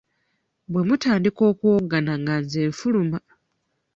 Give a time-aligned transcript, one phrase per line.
[0.71, 3.19] Bwe mutandika okuwoggana nga nze nfuluma.